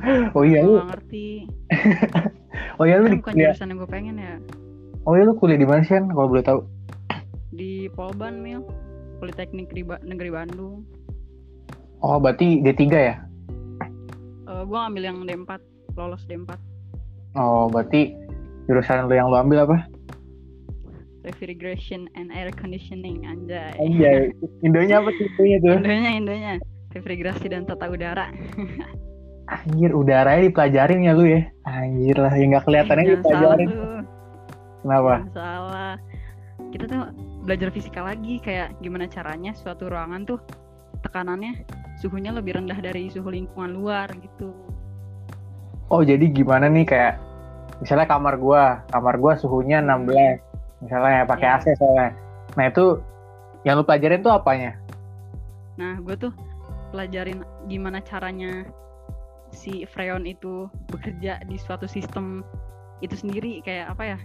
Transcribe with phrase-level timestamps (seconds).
[0.36, 1.26] oh iya gue lu gak ngerti.
[2.80, 3.52] Oh iya lu di bukan kuliah.
[3.52, 4.34] jurusan yang gue pengen ya.
[5.04, 6.60] Oh iya lu kuliah di mana sih kan kalau boleh tahu.
[7.52, 8.64] Di Polban mil.
[9.20, 10.80] Politeknik Negeri, Ba- Negeri Bandung.
[12.00, 13.14] Oh berarti D3 ya?
[14.48, 15.50] Eh gue ngambil yang D4
[15.94, 16.48] lolos D4
[17.36, 18.16] oh berarti
[18.66, 19.76] jurusan lu yang lu ambil apa?
[21.20, 23.76] Refrigeration and air conditioning anjay.
[23.76, 24.32] Anjay,
[24.64, 25.74] Indonya apa sih Indonya tuh?
[25.76, 26.52] Indonya Indonya.
[26.90, 28.32] Refrigerasi dan tata udara
[29.50, 31.42] Anjir, udaranya dipelajarin ya lu ya?
[31.66, 33.68] Anjir lah, yang nggak kelihatannya salah dipelajarin.
[33.68, 33.84] lu
[34.80, 35.14] Kenapa?
[35.20, 35.94] Jangan salah
[36.70, 37.00] kita tuh
[37.42, 40.38] belajar fisika lagi kayak gimana caranya suatu ruangan tuh
[41.02, 41.66] tekanannya
[41.98, 44.54] suhunya lebih rendah dari suhu lingkungan luar gitu
[45.90, 47.18] Oh, jadi gimana nih kayak
[47.82, 50.38] misalnya kamar gua, kamar gua suhunya 16.
[50.86, 51.58] Misalnya pakai Iya.
[51.58, 52.10] AC soalnya.
[52.54, 52.86] Nah, itu
[53.66, 54.78] yang lu pelajarin tuh apanya?
[55.74, 56.32] Nah, gue tuh
[56.94, 58.70] pelajarin gimana caranya
[59.50, 62.42] si freon itu bekerja di suatu sistem
[63.00, 64.18] itu sendiri kayak apa ya?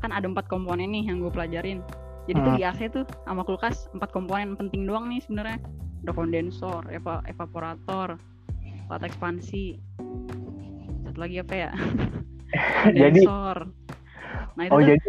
[0.00, 1.84] Kan ada empat komponen nih yang gue pelajarin.
[2.24, 2.58] Jadi tuh Hmm.
[2.58, 5.58] di AC tuh sama kulkas empat komponen penting doang nih sebenarnya.
[6.00, 8.16] Ada kondensor, eva- evaporator,
[8.88, 9.76] alat ekspansi.
[11.04, 11.70] Satu lagi apa ya?
[12.96, 13.58] Jadi- Kondensor.
[14.56, 15.08] Nah itu Oh, tuh jadi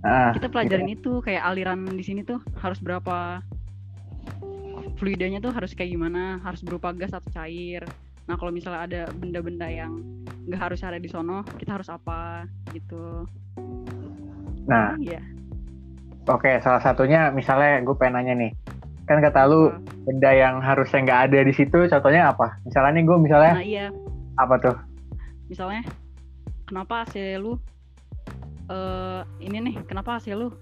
[0.00, 3.42] ah, kita pelajarin itu kayak aliran di sini tuh harus berapa
[4.96, 7.82] fluidanya tuh harus kayak gimana harus berupa gas atau cair
[8.28, 10.04] nah kalau misalnya ada benda-benda yang
[10.46, 12.44] nggak harus ada di sono kita harus apa
[12.76, 13.24] gitu
[14.68, 15.20] nah, iya
[16.28, 18.52] oke salah satunya misalnya gue pengen nanya nih.
[19.08, 19.80] Kan kata lu Apa?
[20.04, 22.60] benda yang harusnya nggak ada di situ, contohnya apa?
[22.68, 23.86] Misalnya nih gue misalnya nah iya
[24.36, 24.76] apa tuh?
[25.48, 25.80] misalnya
[26.68, 27.56] kenapa AC lu
[28.68, 30.52] eh ini nih kenapa AC lu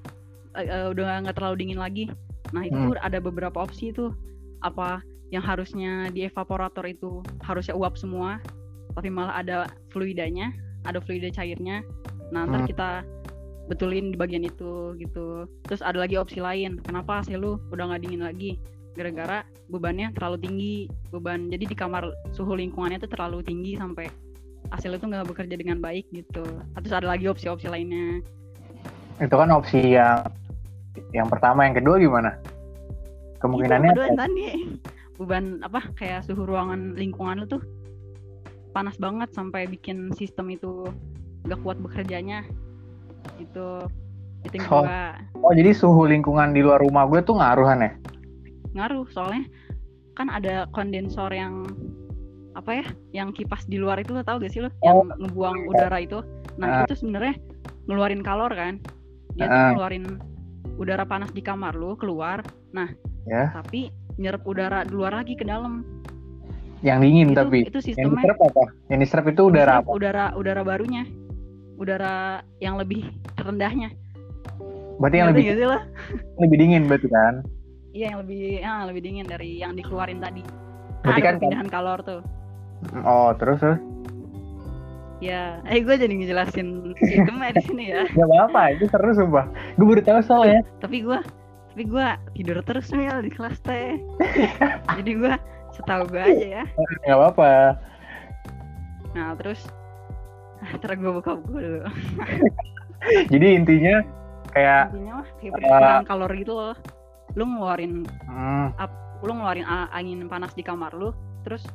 [0.55, 2.07] eh, udah nggak terlalu dingin lagi
[2.55, 2.95] nah itu Hmm.
[3.03, 4.15] ada beberapa opsi tuh
[4.63, 5.03] apa
[5.35, 8.39] yang harusnya di evaporator itu harusnya uap semua
[8.95, 10.55] tapi malah ada fluidanya
[10.87, 11.83] ada fluida cairnya.
[12.31, 12.71] Nah ntar Hmm.
[12.71, 12.89] kita
[13.67, 15.51] betulin di bagian itu gitu.
[15.67, 18.57] Terus ada lagi opsi lain kenapa AC lu udah nggak dingin lagi?
[18.95, 20.75] Gara-gara bebannya terlalu tinggi
[21.11, 21.51] beban.
[21.51, 24.07] Jadi di kamar suhu lingkungannya tuh terlalu tinggi sampai
[24.71, 26.47] AC lu tuh nggak bekerja dengan baik gitu.
[26.79, 28.23] Terus ada lagi opsi-opsi lainnya.
[29.19, 30.23] Itu kan opsi yang
[31.13, 32.31] yang pertama, yang kedua gimana?
[33.37, 34.49] Kemungkinannya itu kedua tadi
[35.17, 37.63] beban apa kayak suhu ruangan lingkungan lu tuh
[38.71, 40.85] panas banget sampai bikin sistem itu
[41.45, 42.45] gak kuat bekerjanya
[43.41, 43.67] itu
[44.45, 44.85] itu yang Oh.
[44.85, 45.01] kedua
[45.41, 47.93] Oh jadi suhu lingkungan di luar rumah gue tuh ngaruhan ya?
[48.77, 49.49] ngaruh soalnya
[50.13, 51.65] kan ada kondensor yang
[52.53, 55.97] apa ya yang kipas di luar itu lo tau gak sih lo yang ngebuang udara
[55.99, 56.21] itu
[56.57, 56.85] nah Ah.
[56.85, 57.37] itu sebenarnya
[57.89, 58.77] ngeluarin kalor kan
[59.33, 59.69] dia tuh Ah.
[59.73, 60.05] ngeluarin
[60.77, 62.89] udara panas di kamar lu keluar nah
[63.25, 63.49] Ya.
[63.51, 65.85] tapi nyerap udara di luar lagi ke dalam
[66.85, 67.59] Yang dingin itu tapi.
[67.65, 68.63] itu Yang sistemnya diserap apa?
[68.89, 69.91] Yang diserap itu udara diserap apa?
[69.93, 71.03] udara udara barunya
[71.77, 72.15] udara
[72.59, 73.05] yang lebih
[73.37, 73.91] rendahnya
[74.97, 75.79] Berarti yang Ngerti lebih gak sih lo?
[76.41, 77.35] lebih dingin berarti kan?
[77.93, 80.41] iya yang lebih ya, lebih dingin dari yang dikeluarin tadi
[81.01, 82.21] Berarti ada kan perpindahan kalor tuh
[83.05, 83.81] oh terus terus
[85.17, 89.49] ya eh gue jadi ngejelasin sistemnya di sini ya nggak apa-apa itu seru sumpah.
[89.81, 90.61] Gue baru tahu soalnya.
[90.77, 91.17] tapi gue
[91.77, 94.01] tapi gue tidur terus Mil di kelas teh.
[94.97, 95.35] Jadi gue
[95.77, 96.65] setahu gue aja ya.
[97.05, 97.77] Nggak apa-apa.
[99.13, 99.61] nah terus
[100.65, 101.85] ah, ntar gue buka buku dulu.
[103.37, 104.01] Jadi intinya
[104.57, 106.75] kayak intinya mah kayak perpindahan kalor gitu loh.
[107.37, 108.67] Lu ngeluarin hmm,
[109.21, 111.13] lu ngeluarin angin panas di kamar lu
[111.45, 111.69] terus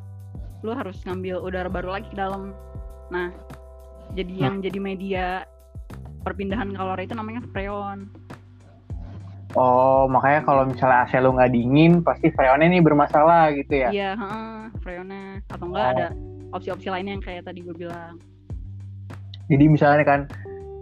[0.66, 2.58] lu harus ngambil udara baru lagi ke dalam.
[3.14, 3.30] Nah
[4.18, 4.44] jadi Hmm.
[4.50, 5.26] yang jadi media
[6.26, 8.10] perpindahan kalor itu namanya freon
[9.54, 13.90] oh makanya kalau misalnya AC lu nggak dingin pasti freonnya nih bermasalah gitu ya.
[13.90, 15.94] iya heeh, freonnya atau enggak Oh.
[15.94, 16.08] ada
[16.52, 18.16] opsi-opsi lainnya yang kayak tadi gue bilang
[19.46, 20.20] Jadi misalnya kan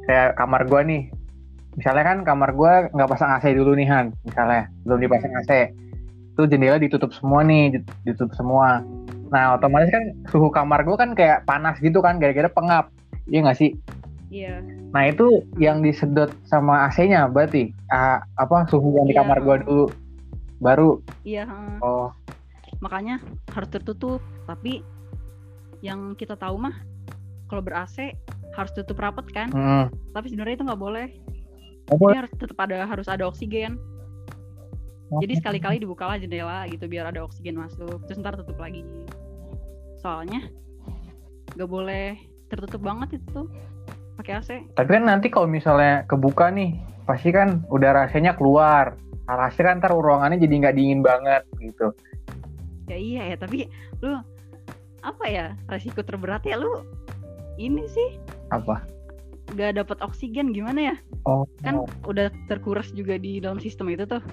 [0.03, 1.09] kayak kamar gua nih.
[1.73, 5.41] Misalnya kan kamar gua nggak pasang AC dulu nih Han, misalnya belum dipasang Hmm.
[5.41, 5.51] AC.
[6.33, 8.85] Itu jendela ditutup semua nih, dit- ditutup semua.
[9.29, 12.93] Nah, otomatis kan suhu kamar gua kan kayak panas gitu kan gara-gara pengap.
[13.25, 13.73] Iya nggak sih?
[14.29, 17.69] Iya Nah, itu yang disedot sama AC-nya berarti
[18.35, 19.21] apa suhu yang di Iya.
[19.21, 19.85] kamar gua dulu
[20.59, 20.97] baru.
[21.21, 21.45] iya.
[21.79, 22.09] Oh,
[22.79, 23.21] makanya
[23.53, 24.81] harus tertutup tapi
[25.79, 26.73] yang kita tahu mah
[27.47, 28.11] kalau ber AC
[28.55, 29.87] harus tutup rapat kan hmm.
[30.11, 31.07] tapi sebenarnya itu nggak boleh
[31.87, 32.15] Jadi boleh.
[32.23, 33.77] harus tetap ada harus ada oksigen
[35.21, 38.83] jadi sekali-kali dibukalah jendela gitu biar ada oksigen masuk terus ntar tutup lagi
[39.99, 40.45] soalnya
[41.57, 42.15] nggak boleh
[42.47, 43.47] tertutup banget itu tuh
[44.19, 48.99] pakai AC Tapi kan nanti kalau misalnya kebuka nih, pasti kan udara AC-nya keluar.
[49.25, 51.93] Alhasil kan ntar ruangannya jadi nggak dingin banget gitu.
[52.85, 53.69] ya iya ya tapi
[54.01, 54.17] lu
[54.99, 56.81] apa ya resiko terberat ya lu
[57.55, 58.17] ini sih
[58.49, 58.81] Apa?
[59.51, 61.45] gak dapat oksigen gimana ya Oh.
[61.61, 64.25] kan udah terkuras juga di dalam sistem itu tuh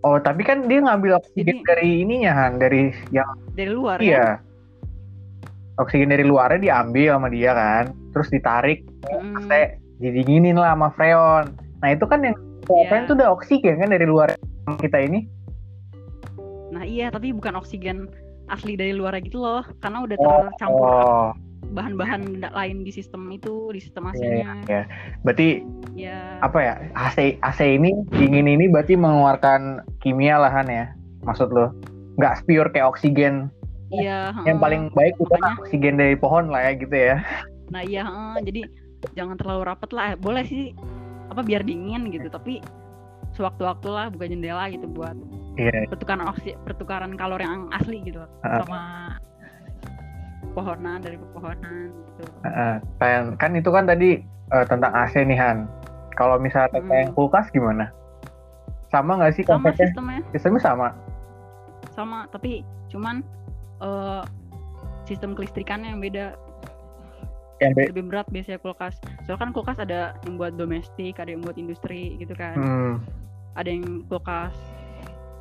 [0.00, 4.04] Oh, tapi kan dia ngambil oksigen Jadi- dari ininya Han, dari yang dari luar ya
[4.04, 4.28] iya.
[5.74, 7.84] Oksigen dari luarnya diambil sama dia kan,
[8.14, 9.66] terus ditarik, Mm, saya
[9.98, 11.50] didinginin lah sama freon.
[11.82, 13.04] Nah itu kan yang freon Iya.
[13.04, 14.32] itu udah oksigen kan dari luar
[14.78, 15.26] kita ini.
[16.70, 18.10] nah iya tapi bukan oksigen
[18.46, 21.30] asli dari luar gitu loh karena udah tercampur Oh,
[21.70, 24.82] bahan-bahan lain di sistem itu di sistem iya, AC-nya iya.
[25.22, 25.62] Berarti
[25.94, 26.74] ya apa ya?
[26.92, 30.90] AC AC ini dingin ini berarti mengeluarkan kimia lah Han ya.
[31.22, 31.70] Maksud lo?
[32.18, 33.54] Nggak pure kayak oksigen.
[33.88, 37.22] iya Yang paling baik makanya- oksigen dari pohon lah ya gitu ya.
[37.68, 38.04] Nah iya
[38.40, 38.68] jadi
[39.12, 40.72] jangan terlalu rapat lah boleh sih
[41.28, 42.60] apa biar dingin gitu tapi
[43.32, 45.16] sewaktu-waktu lah buka jendela gitu buat
[45.54, 45.86] Iya.
[45.86, 48.58] pertukaran oksi pertukaran kalor yang asli gitu Heeh.
[48.60, 49.14] sama
[50.50, 52.74] pohonan dari pepohonan gitu Heeh.
[52.98, 54.10] kan, kan itu kan tadi
[54.44, 55.64] eh, tentang AC nih Han.
[56.14, 56.86] Kalau misalnya Hmm.
[56.86, 57.90] kayak kulkas gimana?
[58.88, 59.86] Sama nggak sih sama konsepnya?
[59.88, 60.88] sistemnya Sistemnya sama.
[61.90, 63.22] sama tapi cuman
[63.78, 64.22] eh,
[65.04, 66.34] sistem kelistrikannya yang beda
[67.64, 68.94] Yang be- lebih berat biasanya kulkas.
[69.24, 72.54] Soalnya kan kulkas ada yang buat domestik ada yang buat industri gitu kan.
[72.54, 72.92] Hmm,
[73.54, 74.52] ada yang kulkas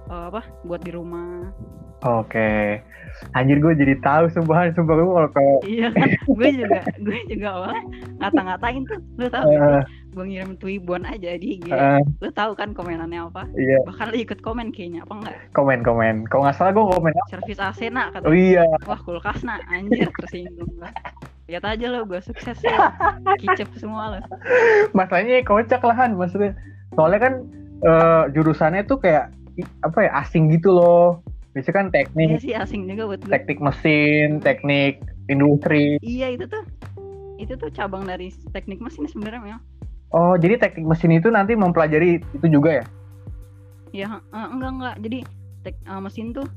[0.08, 1.52] eh, apa buat di rumah.
[2.04, 2.84] Oke.
[3.32, 6.12] Anjir gue jadi tahu sumpah sumpah gue kalau kalau iya kan?
[6.28, 7.84] Gue juga gue juga awalnya
[8.20, 9.00] ngata-ngatain tuh.
[9.16, 9.68] Lu tahu eh, sih
[10.14, 11.72] gue ngirim twibbon aja di IG.
[11.72, 13.48] Eh, lu tahu kan komenannya apa?
[13.56, 13.80] Iya.
[13.88, 16.16] Bahkan lu ikut komen kayaknya apa enggak komen komen.
[16.28, 17.14] Kalau nggak salah gue komen.
[17.32, 18.68] servis AC nak kata Oh iya.
[18.84, 19.64] wah kulkas nak.
[19.72, 20.92] Anjir tersinggung gue
[21.52, 22.78] lihat aja lo gue sukses lo
[23.42, 24.20] kicep semua lo
[24.96, 26.56] Masalahnya kocak lah Han maksudnya.
[26.96, 27.34] Soalnya kan
[27.84, 29.34] eh, jurusannya tuh kayak
[29.84, 31.20] apa ya asing gitu loh.
[31.54, 36.02] Biasanya kan iya teknik sih asing juga buat gue teknik mesin, teknik industri.
[36.02, 36.64] iya itu tuh
[37.38, 39.64] itu tuh cabang dari teknik mesin sebenarnya memang
[40.14, 42.86] Oh jadi teknik mesin itu nanti mempelajari itu juga ya?
[43.94, 45.20] ya enggak enggak jadi
[45.62, 46.50] tek, eh, mesin tuh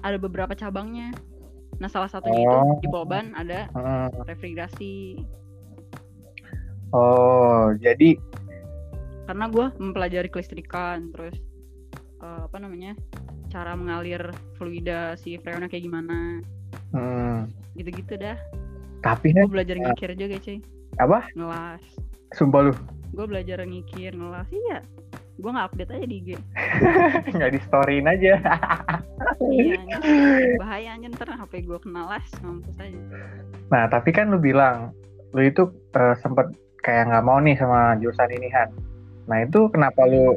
[0.00, 1.12] ada beberapa cabangnya
[1.76, 2.78] nah salah satunya itu Oh.
[2.78, 4.08] di Polban ada Hmm.
[4.24, 5.22] refrigerasi.
[6.94, 8.14] Oh jadi
[9.24, 11.34] karena gue mempelajari kelistrikan terus
[12.20, 12.94] eh, apa namanya
[13.48, 14.20] cara mengalir
[14.54, 16.42] fluida si freonnya kayak gimana.
[16.90, 18.38] Hmm, gitu-gitu dah.
[19.02, 20.58] Tapi gue belajar ngikir juga cuy
[20.96, 21.26] apa?
[21.34, 21.82] ngelas.
[22.32, 22.72] Sumpah lu.
[23.14, 24.46] Gue belajar ngikir ngelas.
[24.50, 24.78] Iya
[25.34, 26.28] gue nggak update aja di IG
[27.36, 28.38] nggak di storyin aja.
[29.50, 29.78] iya
[30.62, 32.98] bahaya aja ntar HP gue kena las mampus aja
[33.64, 34.94] Nah tapi kan lu bilang
[35.34, 38.70] lu itu eh, sempet kayak nggak mau nih sama jurusan ini Han.
[39.26, 40.36] Nah itu kenapa lu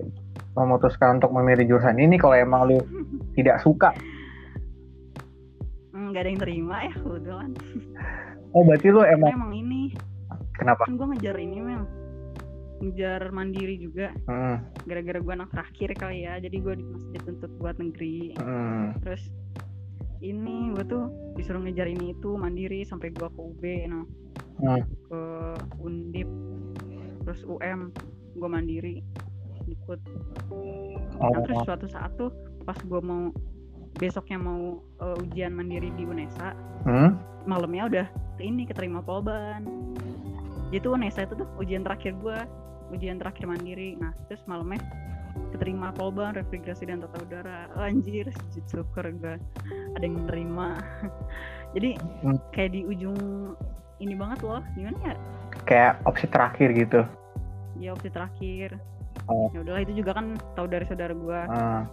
[0.56, 2.78] memutuskan untuk memilih jurusan ini kalau emang lu
[3.38, 3.94] tidak suka?
[5.94, 7.50] nggak ada yang terima ya kebetulan
[8.56, 9.82] Oh berarti lu emang emang ini
[10.56, 10.88] kenapa?
[10.88, 11.84] kan gue ngejar ini mel
[12.78, 14.14] ngejar mandiri juga.
[14.30, 18.38] Hmm, gara-gara gue anak terakhir kali ya jadi gue masih dituntut buat negeri.
[18.38, 19.30] Hmm, terus
[20.22, 24.06] ini gue tuh disuruh ngejar ini itu mandiri sampai gue ke UB no
[24.58, 24.82] Hmm.
[25.06, 25.22] ke
[25.86, 26.26] Undip
[27.22, 27.94] terus UM
[28.34, 29.06] gue mandiri
[29.70, 30.02] ikut.
[30.50, 30.98] Oh,
[31.30, 32.34] nah terus suatu saat tuh
[32.66, 33.30] pas gue mau
[34.02, 36.54] besoknya mau eh, ujian mandiri di UNESA
[36.86, 37.10] hmm,
[37.46, 38.07] malamnya udah
[38.38, 39.66] ke ini keterima polban.
[40.74, 42.38] Jadi tuh UNESA itu tuh ujian terakhir gue
[42.90, 44.80] ujian terakhir mandiri nah terus malamnya
[45.54, 48.26] keterima polban refrigerasi dan tata udara anjir
[48.66, 49.38] syukur gue
[49.94, 50.68] ada yang menerima
[51.78, 51.90] jadi
[52.24, 52.38] Hmm.
[52.52, 53.18] kayak di ujung
[53.98, 55.16] ini banget loh gimana ya
[55.64, 57.02] kayak opsi terakhir gitu.
[57.76, 58.78] ya opsi terakhir
[59.28, 59.52] Oh.
[59.52, 60.26] ya udahlah itu juga kan
[60.56, 61.84] tahu dari saudara gue Hmm.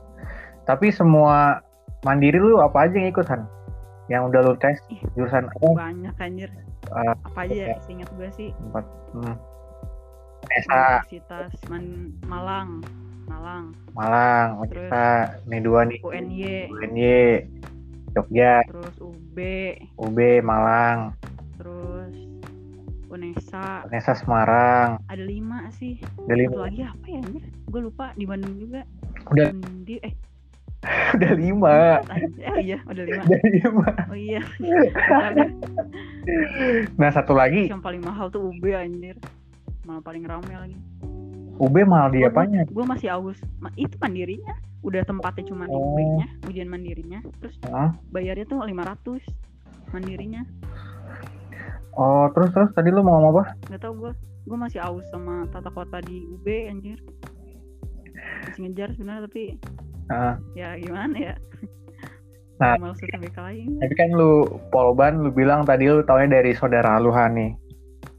[0.64, 1.60] Tapi semua
[2.00, 3.44] mandiri lu apa aja yang ikut Han?
[4.06, 4.78] Yang udah lu tes
[5.12, 6.48] jurusan banyak anjir
[6.86, 8.84] Eh, apa aja ya seingat gue sih Empat.
[9.12, 9.36] Hmm.
[10.50, 12.82] Esa, Universitas Man- Malang
[13.24, 13.72] Malang.
[13.96, 17.16] Malang, Terus- Unesa, ini dua nih, UNY UNY,
[18.12, 19.36] Jogja, terus UB
[19.96, 21.16] UB, Malang,
[21.56, 22.12] terus
[23.08, 23.88] Unesa.
[23.88, 25.96] Unesa Semarang, ada lima sih.
[26.20, 27.22] Udah lima, satu lagi apa ya
[27.64, 28.84] gue lupa di Bandung juga.
[29.32, 29.48] Udah.
[29.50, 30.14] Undi eh.
[31.16, 32.04] Udah lima,
[32.44, 33.22] oh iya udah lima.
[33.24, 33.88] Udah lima.
[34.12, 34.42] oh iya.
[37.00, 39.16] Nah satu lagi, yang paling mahal tuh UB anjir
[39.84, 40.78] malah paling rame lagi
[41.54, 42.66] UB malah di apanya?
[42.66, 45.94] gue masih aus Ma- itu mandirinya udah tempatnya cuma di Oh.
[45.94, 47.94] UB-nya ujian mandirinya terus Hah?
[48.10, 49.22] bayarnya tuh 500
[49.90, 50.42] mandirinya
[51.94, 53.44] Oh terus terus tadi lu mau ngomong apa?
[53.66, 54.12] nggak tau gue
[54.44, 56.98] gue masih aus sama tata kota di UB anjir
[58.44, 59.42] masih ngejar sebenarnya tapi
[60.04, 61.34] Ah, ya gimana ya
[62.54, 62.78] Nah.
[62.78, 63.66] UTBK lagi.
[63.66, 67.50] Tapi kan lu Polban lu bilang tadi lu taunya dari saudara lu Han nih.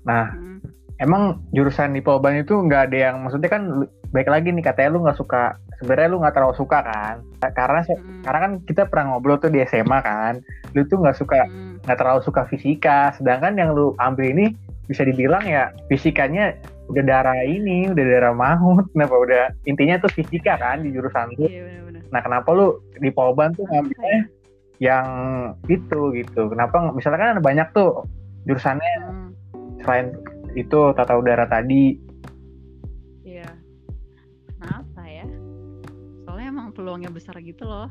[0.04, 0.60] Nah, Hmm.
[0.98, 5.04] Emang jurusan di Polban itu nggak ada yang maksudnya kan baik lagi nih katanya lu
[5.04, 7.16] nggak suka sebenarnya lu nggak terlalu suka kan
[7.52, 8.24] karena Mm-mm.
[8.24, 10.40] karena kan kita pernah ngobrol tuh di SMA kan
[10.72, 11.84] lu tuh nggak suka Mm.
[11.84, 14.56] nggak terlalu suka fisika sedangkan yang lu ambil ini
[14.88, 16.56] bisa dibilang ya fisikanya
[16.88, 21.46] udah darah ini udah darah maut kenapa udah intinya tuh fisika kan di jurusan lu
[21.46, 21.84] Iya
[22.14, 24.30] nah kenapa lu di Polban tuh ngambilnya
[24.80, 25.08] yang
[25.68, 28.08] itu gitu kenapa nggak- misalnya kan ada banyak tuh
[28.46, 29.30] jurusannya Hmm.
[29.84, 30.08] selain
[30.56, 32.00] itu tata udara tadi
[33.22, 33.50] Iya.
[34.56, 35.26] Kenapa ya?
[36.24, 37.90] Soalnya emang peluangnya besar gitu loh.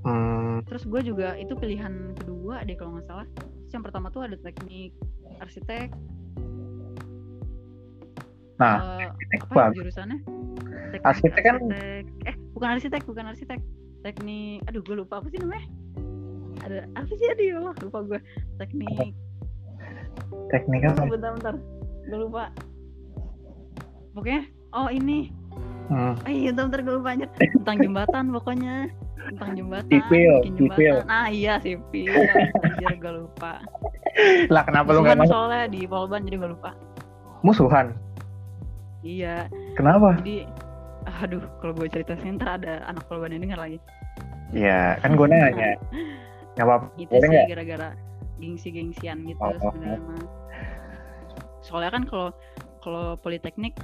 [0.00, 3.26] hmm, Terus gue juga itu pilihan kedua deh kalau nggak salah.
[3.34, 4.94] Terus yang pertama tuh ada teknik
[5.38, 5.90] arsitek.
[8.56, 9.76] Nah, Eh, arsitek apa bagus.
[9.76, 10.18] jurusannya?
[10.88, 13.60] Teknik Arsitek kan- arsitek- eh bukan arsitek, bukan arsitek.
[13.98, 15.66] Teknik, aduh gue lupa apa sih namanya?
[16.60, 18.18] Ada apa sih ya Allah, lupa gue.
[18.56, 19.10] Teknik,
[20.48, 21.54] teknik apa bentar bentar,
[22.08, 22.50] gue lupa.
[24.16, 24.42] Pokoknya,
[24.74, 25.30] oh ini,
[25.88, 26.12] Hmm.
[26.28, 27.28] Eh iya bentar, bentar gue lupa anjir.
[27.56, 28.74] Tentang jembatan pokoknya.
[29.32, 30.94] Tentang jembatan Sipil, bikin sipil.
[31.00, 31.08] jembatan.
[31.08, 32.12] Nah iya sipil.
[32.60, 33.52] Anjir gue lupa.
[34.52, 36.70] Lah kenapa lu Musuhan masuk soalnya di Polban jadi gue lupa.
[37.40, 37.96] Musuhan?
[39.00, 39.48] Iya.
[39.80, 40.20] Kenapa?
[40.20, 40.44] Jadi
[41.24, 43.78] Aduh kalau gue cerita sih ntar ada anak Polban yang denger lagi.
[44.52, 45.72] Ya kan gue nanya.
[46.60, 47.88] Nggak apa Itu sih gara-gara
[48.38, 50.22] Gengsi-gengsian gitu Oh, oh, sebenarnya mah.
[51.62, 52.28] Soalnya kan kalau
[52.82, 53.74] kalau politeknik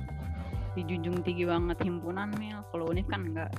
[0.74, 3.50] dijunjung tinggi banget himpunan mil kalau univ kan enggak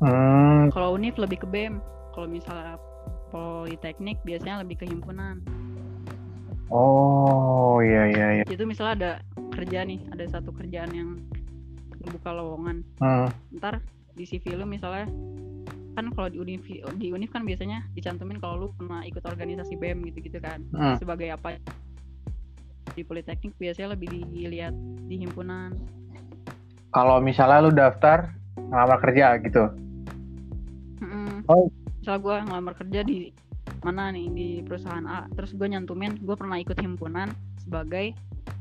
[0.00, 1.80] hmm, Kalau univ lebih ke BEM.
[2.16, 2.80] Kalau misalnya
[3.30, 5.38] politeknik biasanya lebih ke himpunan.
[6.68, 9.12] oh iya iya iya Itu misalnya ada
[9.56, 11.16] kerja nih, ada satu kerjaan yang
[12.04, 12.84] membuka lowongan.
[13.00, 13.28] hmm,
[13.60, 13.80] Ntar
[14.18, 15.06] di CV lu misalnya
[15.94, 16.62] kan kalau di univ
[16.98, 20.64] di univ kan biasanya dicantumin kalau lu pernah ikut organisasi BEM gitu-gitu kan.
[20.72, 20.96] hmm.
[21.00, 21.56] Sebagai apa
[22.92, 25.72] di politeknik biasanya lebih dilihat di himpunan.
[26.88, 29.64] kalau misalnya lu daftar ngelamar kerja gitu
[30.98, 31.44] Mm-mm.
[31.46, 31.68] Oh.
[31.98, 33.18] Misalnya gue ngelamar kerja di
[33.80, 38.16] mana nih di perusahaan A, terus gue nyantumin gue pernah ikut himpunan sebagai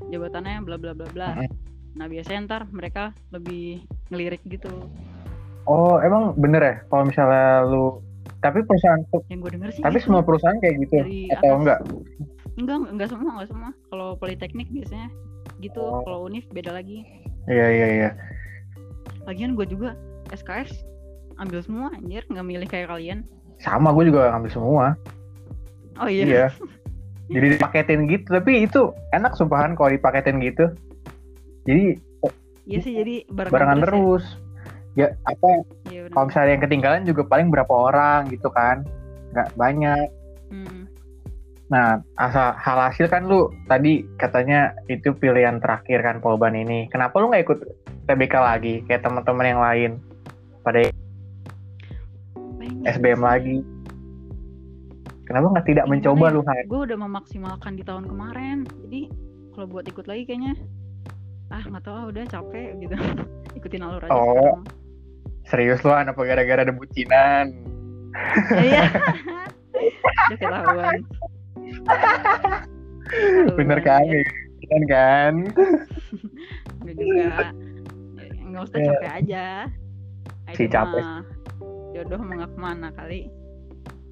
[0.07, 1.29] jabatannya bla bla bla bla.
[1.33, 1.49] Mm-mm.
[1.97, 4.69] Nah biasanya ntar mereka lebih ngelirik gitu.
[5.65, 7.99] oh emang bener ya kalau misalnya lu
[8.39, 9.81] tapi perusahaan Yang gue denger sih.
[9.83, 10.05] tapi gitu.
[10.07, 11.59] semua perusahaan kayak gitu Dari atau atas.
[11.59, 11.79] enggak
[12.57, 13.69] Enggak, enggak semua, enggak semua.
[13.87, 15.09] Kalau politeknik biasanya
[15.57, 15.79] gitu.
[15.79, 16.01] Oh.
[16.03, 17.05] Kalau univ beda lagi.
[17.47, 18.09] iya iya iya
[19.23, 19.95] Lagian gue juga
[20.29, 20.83] SKS
[21.37, 23.23] ambil semua anjir, nggak milih kayak kalian.
[23.57, 24.85] sama gue juga ngambil semua
[25.97, 26.23] Oh iya.
[26.23, 26.45] iya
[27.33, 30.69] jadi dipaketin gitu tapi itu enak sumpahan kalau dipaketin gitu
[31.63, 31.97] jadi
[32.67, 33.89] Iya sih jadi barengan, barengan terus.
[33.89, 34.25] terus
[34.93, 35.57] ya apa Ya.
[35.87, 38.85] Iya kalau misalnya yang ketinggalan juga paling berapa orang gitu kan
[39.31, 40.05] nggak banyak.
[41.67, 46.87] Nah asal hal hasil kan lu tadi katanya itu pilihan terakhir kan Polban ini.
[46.87, 47.59] Kenapa lu nggak ikut
[48.07, 48.73] TBK lagi?
[48.87, 49.91] Kayak teman-teman yang lain.
[50.63, 50.87] Pada
[52.57, 53.25] Pengen SBM sih.
[53.25, 53.57] lagi.
[55.27, 56.33] Kenapa nggak tidak Gimana mencoba ya?
[56.33, 58.57] lu gue udah memaksimalkan di tahun kemarin.
[58.87, 59.01] Jadi
[59.51, 60.55] kalau buat ikut lagi kayaknya
[61.47, 62.95] ah nggak tahu ah, udah capek gitu.
[63.59, 64.23] Ikutin alur aja Oh.
[64.23, 64.63] sekarang.
[65.47, 67.51] serius lu Han apa gara-gara ada bucinan.
[68.55, 68.83] Iya.
[70.27, 70.99] Udah ketahuan
[73.55, 74.23] bener Ketahuan, kan
[74.71, 75.33] kan kan?
[76.83, 77.45] Enggak juga.
[78.47, 78.87] Nggak usah Ya.
[78.89, 79.45] capek aja.
[80.53, 81.03] Si capek.
[81.03, 81.23] mah
[81.91, 83.21] jodoh mau nggak ke mana kali.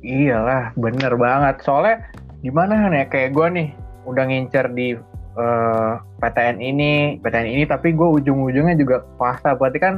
[0.02, 1.56] Iyalah bener banget.
[1.62, 2.04] Soalnya
[2.42, 3.68] gimana Han ya kayak gue nih
[4.06, 4.94] udah ngincer di
[5.36, 9.96] eh, PTN ini PTN ini tapi gue ujung-ujungnya juga swasta berarti kan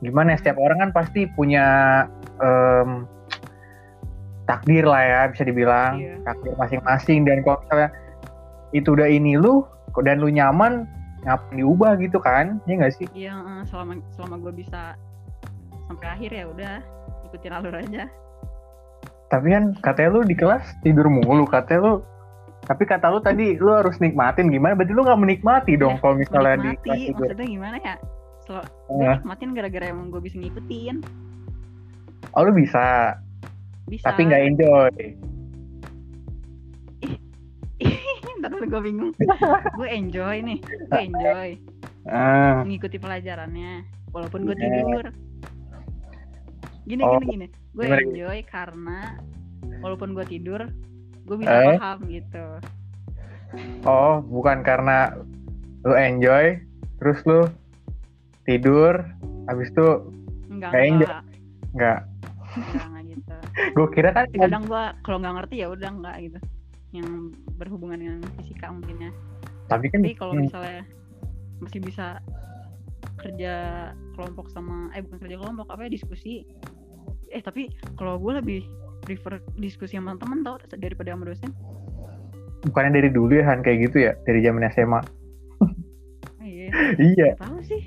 [0.00, 1.66] gimana ya setiap orang kan pasti punya
[2.38, 3.08] em,
[4.44, 5.96] takdir lah ya bisa dibilang.
[5.96, 6.14] Iya.
[6.22, 7.24] takdir masing-masing.
[7.24, 7.88] Dan kalau misalnya
[8.70, 9.64] itu udah ini lu
[10.00, 10.84] dan lu nyaman
[11.22, 12.60] ngapain diubah gitu kan?
[12.64, 13.06] Ya nggak sih?
[13.10, 14.94] Iya selama selama gue bisa
[15.84, 16.74] sampai akhir ya udah
[17.24, 18.04] ikutin alur aja.
[19.26, 21.94] Tapi kan katanya lu di kelas tidur mulu katanya lu
[22.64, 24.72] tapi kata lu tadi lu harus nikmatin gimana?
[24.72, 26.82] Berarti lu nggak menikmati dong Ya, kalau misalnya di menikmati.
[26.82, 27.26] kelas tidur.
[27.26, 27.94] Maksudnya gimana ya?
[28.40, 30.96] Sel- gue Nah, nikmatin gara-gara emang gue bisa ngikutin.
[32.32, 32.84] Oh lu bisa
[33.86, 34.04] bisa.
[34.06, 34.94] Tapi nggak enjoy.
[38.40, 39.12] Ntar gue bingung.
[39.78, 40.58] Gue enjoy nih.
[40.60, 41.48] Gue enjoy.
[42.04, 42.60] Ah.
[42.60, 43.84] Mengikuti pelajarannya.
[44.12, 44.64] Walaupun gue Iya.
[44.70, 45.04] tidur.
[46.84, 47.46] Gini Oh, gini gini.
[47.72, 49.16] Gue enjoy karena
[49.80, 50.60] walaupun gue tidur
[51.24, 51.76] gue bisa Eh?
[51.80, 52.46] paham gitu.
[53.84, 55.16] Oh bukan karena
[55.82, 56.60] lu enjoy
[56.98, 57.48] terus lu
[58.44, 59.00] tidur
[59.46, 59.88] habis itu
[60.50, 61.08] enggak Nggak enjoy.
[61.08, 61.20] enggak
[61.74, 62.00] nggak.
[62.54, 62.88] Enggak
[63.54, 66.38] gue kira kan kadang gua kalau nggak ngerti ya udah nggak gitu.
[66.94, 67.10] Yang
[67.58, 69.10] berhubungan dengan fisika mungkin ya.
[69.70, 70.82] Tapi kan tapi kalau hmm, misalnya
[71.62, 72.18] masih bisa
[73.22, 73.54] kerja
[74.18, 76.44] kelompok sama eh bukan kerja kelompok apa ya diskusi.
[77.30, 78.60] Eh tapi kalau gue lebih
[79.06, 81.50] prefer diskusi sama teman tau daripada sama dosen.
[82.64, 84.12] Bukannya dari dulu ya Han kayak gitu ya?
[84.24, 85.00] Dari zaman SMA
[85.60, 85.70] oh,
[86.42, 86.68] iya.
[86.96, 87.28] Iya.
[87.36, 87.82] Tahu sih.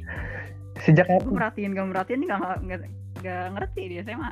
[0.86, 2.82] Sejak gue merhatiin gak merhatiin nggak
[3.18, 4.32] nggak ngerti dia SMA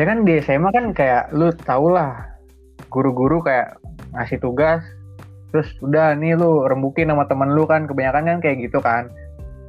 [0.00, 2.24] saya kan di SMA kan kayak lu tau lah
[2.88, 3.76] guru-guru kayak
[4.16, 4.80] ngasih tugas
[5.52, 9.12] terus udah nih lu rembukin sama temen lu kan kebanyakan kan kayak gitu kan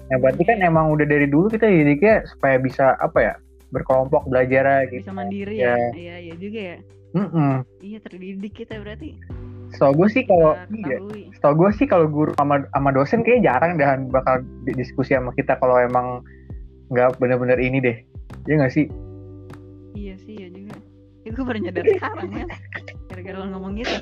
[0.07, 3.33] nah berarti kan emang udah dari dulu kita didiknya supaya bisa apa ya
[3.75, 5.75] berkelompok belajar gitu bisa mandiri Ya.
[5.75, 6.77] ya iya iya juga ya
[7.11, 7.53] Mm-mm.
[7.83, 9.19] iya terdidik kita berarti
[9.75, 10.95] Setahu gue sih kalau iya,
[11.35, 15.35] setahu gue sih kalau guru sama sama dosen kayak jarang dan bakal di- diskusi sama
[15.35, 16.23] kita kalau emang
[16.87, 17.97] nggak bener-bener ini deh.
[18.51, 18.91] Ya nggak sih?
[19.95, 20.75] Iya sih iya juga
[21.21, 22.45] itu gue baru nyadar sekarang ya
[23.09, 23.95] gara-gara lo ngomong gitu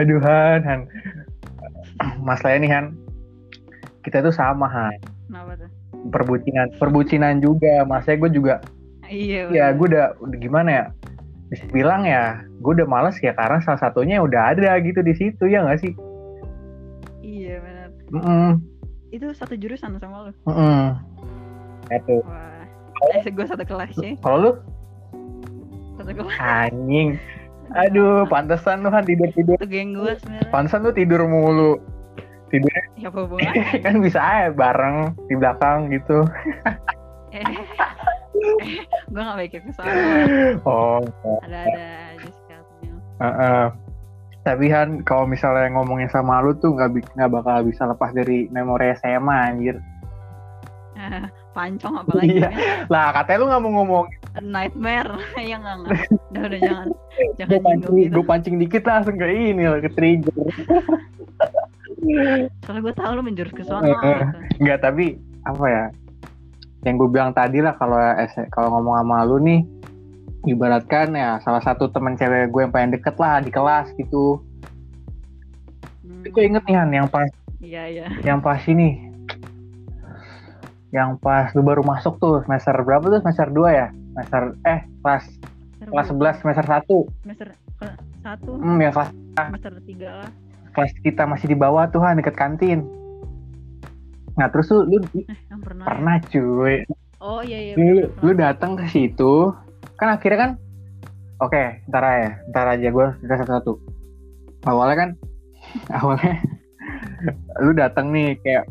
[0.00, 0.80] Aduh Han, Han.
[2.24, 2.86] Masalahnya nih Han,
[4.00, 4.96] kita tuh sama Han.
[5.28, 5.70] kenapa tuh
[6.08, 7.84] Perbucinan, perbucinan juga.
[7.84, 8.54] Masalahnya gue juga,
[9.04, 9.76] iya ya bener.
[9.76, 10.84] gue udah, udah gimana ya?
[11.52, 15.52] Bisa bilang ya, gue udah males ya karena salah satunya udah ada gitu di situ
[15.52, 15.92] ya nggak sih?
[17.24, 18.52] iya benar Mm
[19.14, 20.86] itu satu jurusan sama lo -mm.
[21.86, 22.18] Satu.
[22.26, 22.53] wah
[23.12, 24.50] eh gue satu kelas ya Kalau lu
[25.94, 27.16] satu kelas anjing.
[27.74, 29.56] Aduh, pantesan lu Han tidur tidur.
[29.56, 31.80] itu geng gue sebenarnya Pantesan lu tidur mulu.
[32.52, 33.20] Tidur ya apa
[33.84, 36.22] kan bisa aja bareng di belakang gitu.
[37.32, 37.66] eh, eh
[39.10, 39.90] gue gak mikir ke sana
[40.62, 41.02] Oh,
[41.42, 43.64] ada ada aja sikapnya Heeh.
[44.44, 48.92] Tapi Han, kalau misalnya ngomongin sama lu tuh nggak nggak bakal bisa lepas dari memori
[48.94, 49.80] SMA anjir.
[51.56, 52.48] Pancong apalagi Iya.
[52.48, 52.52] kan?
[52.88, 54.06] Lah katanya lu nggak mau ngomong.
[54.36, 55.94] nightmare ya nggak nggak
[56.28, 56.86] udah udah jangan
[57.38, 60.34] jangan Gue pancing, gitu gue pancing dikit langsung ke ini lah, ke trigger.
[62.60, 64.06] soalnya gue tahu lu menjurus ke sana gitu.
[64.58, 65.84] Enggak, tapi apa ya?
[66.82, 67.96] Yang gue bilang tadi lah kalau
[68.50, 69.60] kalau ngomong sama lu nih,
[70.44, 74.42] ibaratkan ya salah satu teman cewek gue yang paling deket lah di kelas gitu.
[76.02, 77.30] Hmm, Itu inget nih Han, yang pas
[77.62, 79.00] iya iya yang pas ini
[80.94, 83.18] yang pas lu baru masuk tuh semester berapa tuh?
[83.18, 83.86] Semester 2 ya?
[83.90, 85.24] Semester eh kelas
[85.84, 86.86] kelas 11 semester 1
[87.20, 88.52] semester ke- satu?
[88.56, 90.30] Hmm yang kelas semester tiga lah.
[90.70, 92.86] Kelas kita masih di bawah tuh Han deket kantin.
[94.34, 95.88] Nah terus lu, lu eh yang pernah ya?
[95.90, 96.76] pernah cuy.
[97.18, 97.84] Oh iya iya lu,
[98.22, 98.54] lu pernah.
[98.54, 99.50] datang ke situ.
[99.98, 100.50] Kan akhirnya kan
[101.38, 103.72] oke ntar ya ntar aja gue kita satu-satu.
[104.64, 105.10] Awalnya kan
[105.98, 106.38] awalnya
[107.58, 108.64] lu datang nih kayak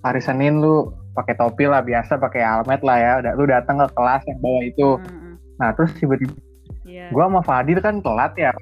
[0.00, 3.12] hari Senin lu pakai topi lah biasa pakai almet lah ya.
[3.24, 4.88] Udah lu datang ke kelas yang bawah itu.
[5.00, 6.36] Hmm, hmm, nah terus tiba-tiba
[6.84, 7.08] iya.
[7.08, 8.52] gua sama Fadil kan telat ya.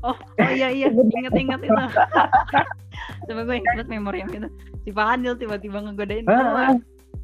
[0.00, 0.88] Oh oh iya iya.
[0.88, 1.76] Inget inget itu.
[3.28, 4.48] Coba gue inget memori yang itu.
[4.88, 6.72] Si Fadil tiba-tiba ngegodain gue Ah,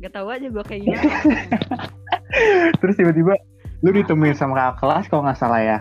[0.04, 1.16] gak tahu aja gue kayak gimana.
[2.84, 3.32] Terus tiba-tiba
[3.80, 5.78] lu ditemuin sama kakak kelas kalau nggak salah ya.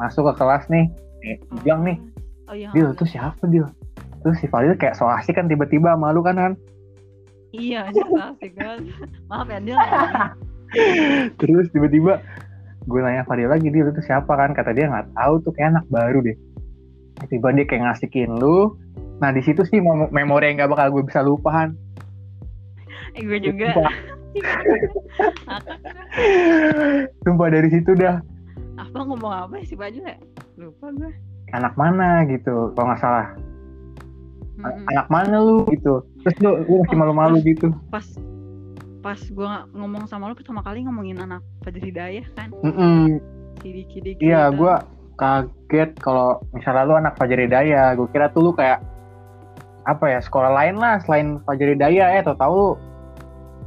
[0.00, 0.88] Masuk ke kelas nih.
[1.28, 2.00] Eh, bilang nih
[2.48, 2.70] oh iya.
[2.72, 3.68] Dil tuh siapa Dil?
[4.24, 6.54] Terus si Fadil kayak so asik kan tiba-tiba sama lu kan Han
[7.52, 8.92] iya aja asik banget.
[9.28, 9.78] Maaf ya Dil
[11.40, 12.20] terus tiba-tiba
[12.84, 14.52] gue nanya Fadil lagi Dil itu siapa kan?
[14.52, 16.36] Kata dia nggak tahu tuh kayak anak baru deh.
[17.28, 18.76] Tiba dia kayak ngasihin lu?
[19.18, 21.70] Nah di situ sih mem- memori yang nggak bakal gue bisa lupa Han.
[23.16, 23.72] Eh, gue juga.
[23.72, 23.94] Sumpah.
[27.24, 28.20] Sumpah dari situ dah.
[28.78, 30.16] Apa ngomong apa sih baju ya?
[30.60, 31.10] Lupa gue
[31.52, 33.26] anak mana gitu kalau nggak salah
[34.58, 34.90] Mm-mm.
[34.90, 36.02] anak mana lu gitu.
[36.26, 37.70] Terus lu, lu masih Oh, malu-malu gitu.
[37.88, 38.04] pas
[38.98, 42.50] pas gue ngomong sama lu pertama kali ngomongin anak Fajri Hidayah kan?
[43.62, 44.74] Diki Diki iya gue
[45.18, 47.94] kaget kalau misalnya lu anak Fajar Hidayah.
[47.94, 48.82] Gue kira tuh lu kayak
[49.86, 52.18] apa ya sekolah lain lah selain Fajar Hidayah.
[52.18, 52.62] Eh tau tahu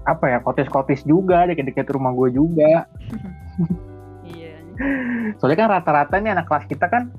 [0.08, 2.84] apa ya kotis-kotis juga deket-deket rumah gue juga.
[4.26, 4.58] Iya
[5.38, 7.14] soalnya kan rata-rata nih anak kelas kita kan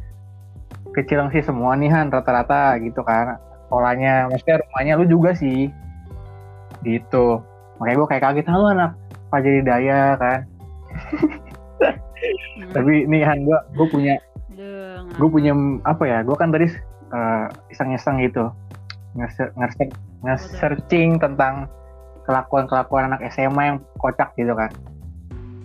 [0.96, 3.38] kecil sih semua nih Han rata-rata gitu kan
[3.72, 4.28] sekolahnya.
[4.28, 5.72] Maksudnya rumahnya lu juga sih.
[6.84, 7.26] Gitu.
[7.80, 8.90] Makanya gue kayak kaget "Ah, lu anak
[9.32, 10.40] Fajar Hidayah kan.
[12.52, 12.68] Hmm.
[12.76, 14.14] tapi nih Han gue gue punya
[15.16, 15.56] gue punya
[15.88, 16.68] apa ya gue kan tadi
[17.16, 18.52] eh, iseng-iseng gitu.
[19.16, 21.64] Nge- nge- nge-searching tentang
[22.28, 24.68] kelakuan-kelakuan anak SMA yang kocak gitu kan.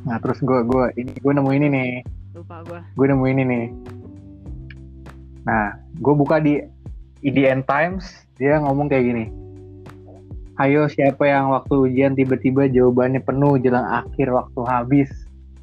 [0.07, 1.91] Nah terus gue gue ini gue nemu ini nih.
[2.39, 3.65] Lupa gue gue nemu ini nih.
[5.43, 6.63] Nah gue buka di
[7.27, 9.25] IDN Times dia ngomong kayak gini
[10.57, 15.09] Ayo siapa yang waktu ujian tiba-tiba jawabannya penuh jelang akhir waktu habis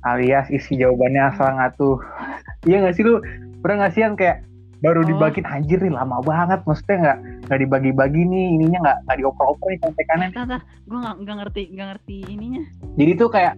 [0.01, 1.97] alias isi jawabannya asal ngatuh
[2.69, 3.19] iya nggak sih lu
[3.59, 4.47] pernah nggak sih yang kayak
[4.79, 5.09] baru Oh.
[5.09, 9.81] dibagiin anjir nih lama banget maksudnya nggak nggak dibagi-bagi nih ininya nggak nggak dioper-oper nih
[9.81, 12.63] kontekannya Tata, gue nggak nggak ngerti nggak ngerti ininya.
[12.95, 13.55] jadi tuh kayak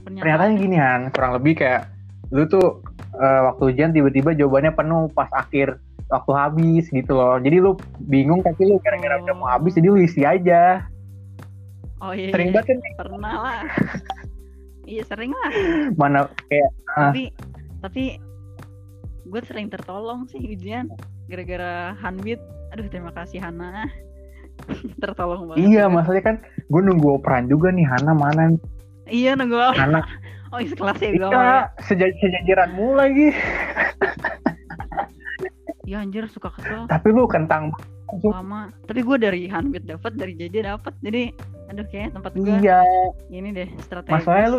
[0.00, 0.22] Pernyataan.
[0.24, 1.82] ternyata gini Han kurang lebih kayak
[2.32, 2.80] lu tuh
[3.12, 5.76] eh, waktu ujian tiba-tiba jawabannya penuh pas akhir
[6.10, 9.98] waktu habis gitu loh jadi lu bingung tapi lu gara-gara udah mau habis jadi lu
[9.98, 10.82] isi aja
[11.98, 12.32] Oh iya.
[12.32, 12.54] sering iya.
[12.56, 13.60] banget kan Pernah lah.
[14.84, 15.50] iya sering lah.
[15.94, 17.08] mana kayak Ah.
[17.08, 17.22] Tapi
[17.78, 18.04] tapi
[19.22, 20.88] gue sering tertolong sih ujian
[21.26, 22.40] gara-gara Hanbit.
[22.70, 23.84] Aduh terima kasih Hana.
[24.98, 25.60] tertolong banget.
[25.62, 25.92] iya gue.
[25.92, 28.60] maksudnya kan gue nunggu operan juga nih Hana mana nih?
[29.06, 29.60] Iya nunggu?
[29.76, 30.00] Hana
[30.50, 31.28] Oh sekelasnya gue.
[31.28, 33.28] iya seja- sejajaranmu lagi
[35.90, 37.74] Iya anjir suka kesel tapi lu kentang
[38.22, 38.70] lama.
[38.86, 40.94] Tapi gue dari Hanbit dapat dari JJ dapat.
[41.02, 41.34] Jadi
[41.70, 42.82] aduh kayaknya tempat gue iya
[43.30, 44.10] ini deh strategi.
[44.10, 44.48] masalahnya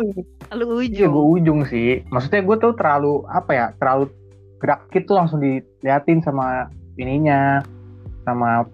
[0.56, 1.12] lu iya ujung.
[1.12, 4.08] gue ujung sih maksudnya gue tuh terlalu apa ya terlalu
[4.56, 7.60] gerak gitu langsung diliatin sama ininya
[8.24, 8.64] sama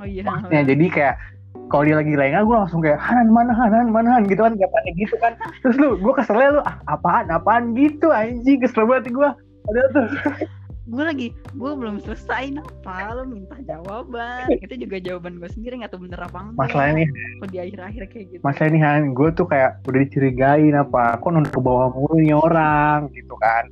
[0.00, 0.24] Oh iya.
[0.24, 1.14] maksudnya jadi kayak
[1.68, 4.72] kalau dia lagi lengah gue langsung kayak Hanan mana Hanan mana Han gitu kan kayak
[4.72, 9.12] panik gitu kan terus lu gue keselnya lu ah, apaan apaan gitu anjing kesel banget
[9.12, 9.28] gue
[9.68, 10.06] ada tuh
[10.86, 14.46] gue lagi gue belum selesai apa lu minta jawaban?
[14.62, 16.62] Itu juga jawaban gue sendiri nggak tahu bener apa enggak.
[16.62, 17.08] Masalahnya nih
[17.42, 18.42] kok di akhir-akhir kayak gitu.
[18.46, 22.38] Masalah nih Han gue tuh kayak udah dicurigain apa kok nunduk ke bawah mulu nih
[22.38, 23.66] orang gitu kan.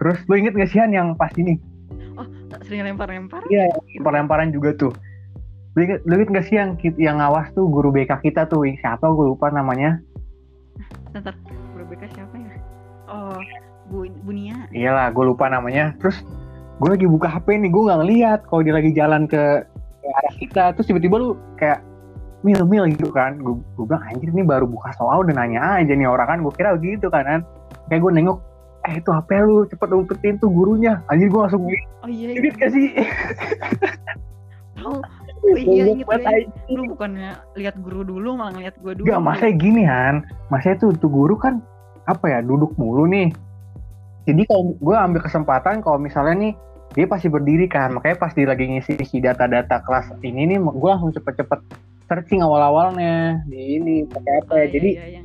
[0.00, 1.60] Terus lu inget gak sih Han yang pas ini?
[2.52, 4.92] Tak sering lempar-lempar iya lempar-lemparan juga tuh.
[5.72, 8.64] Lu inget, lu inget gak sih yang yang ngawas tuh guru BK kita tuh?
[8.64, 10.00] Siapa gue lupa namanya.
[11.12, 11.36] Ntar
[11.76, 12.56] bro BK siapa ya?
[13.08, 13.36] Oh
[13.92, 14.56] bu Bunia.
[14.72, 15.92] Iyalah gue lupa namanya.
[16.00, 16.24] Terus
[16.80, 19.68] gue lagi buka HP nih gue nggak ngeliat kalau dia lagi jalan ke,
[20.00, 20.64] ke arah kita.
[20.72, 21.84] Terus tiba-tiba lu kayak
[22.40, 23.36] mil mil gitu kan.
[23.36, 26.38] Gue gue bilang anjir ini baru buka soal udah nanya aja nih orang kan.
[26.40, 27.40] Gue kira gitu kan kan.
[27.92, 28.38] Kayak gue nengok
[28.82, 31.04] eh itu HP lu cepet umpetin tuh gurunya.
[31.12, 32.88] Anjir gue langsung ngeliat oh iya inget gak sih?
[34.80, 36.48] Tahu oh iya gue anjing.
[36.72, 39.04] lu bukannya lihat guru dulu malah ngeliat gue dulu.
[39.04, 40.24] Enggak, masanya gini Han.
[40.50, 41.60] Masanya tuh tuh guru kan
[42.10, 43.30] apa ya duduk mulu nih
[44.22, 46.52] jadi kalau gue ambil kesempatan kalau misalnya nih
[46.92, 47.96] dia pasti berdiri kan.
[47.96, 51.60] Makanya pas dia lagi ngisi isi data-data kelas ini nih gue langsung cepet-cepet
[52.06, 53.40] searching awal-awalnya.
[53.48, 55.20] Di ini pakai apa Oh, ya iya, jadi iya, iya,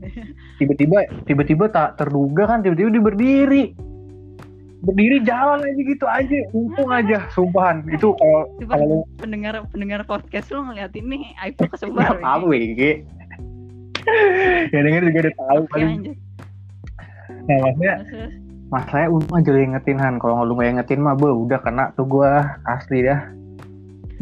[0.58, 3.64] tiba-tiba tiba-tiba tak terduga kan tiba-tiba dia berdiri.
[4.80, 7.84] Berdiri jalan aja gitu aja untung aja sumpahan.
[7.92, 13.04] Itu kalau kalau pendengar pendengar podcast lu ngeliat ini iPhone kesebar tahu WG
[14.72, 16.16] ya denger juga udah tahu paling
[17.48, 18.32] nah maksudnya terus.
[18.70, 20.22] Masalahnya untung aja lu ingetin Han.
[20.22, 23.26] Kalau lu nggak ingetin mah, be, udah kena tuh gua asli dah.